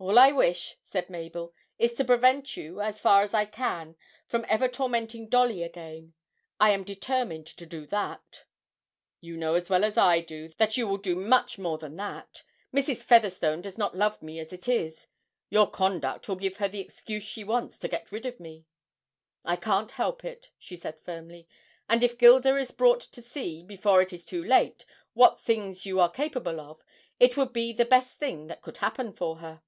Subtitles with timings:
[0.00, 3.96] 'All I wish,' said Mabel, 'is to prevent you as far as I can
[4.28, 6.14] from ever tormenting Dolly again
[6.60, 8.44] I am determined to do that!'
[9.20, 12.44] 'You know as well as I do that you will do much more than that.
[12.72, 13.02] Mrs.
[13.02, 15.08] Featherstone does not love me as it is:
[15.50, 18.66] your conduct will give her the excuse she wants to get rid of me!'
[19.44, 21.48] 'I can't help it,' she said firmly.
[21.88, 25.98] 'And if Gilda is brought to see, before it is too late, what things you
[25.98, 26.84] are capable of,
[27.18, 29.60] it would be the best thing that could happen for her.'